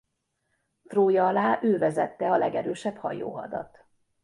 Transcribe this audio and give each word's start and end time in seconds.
Trója 0.87 1.27
alá 1.27 1.59
ő 1.61 1.77
vezette 1.77 2.31
a 2.31 2.37
legerősebb 2.37 2.95
hajóhadat. 2.97 3.83